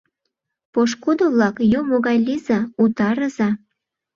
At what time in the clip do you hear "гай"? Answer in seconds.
2.05-2.17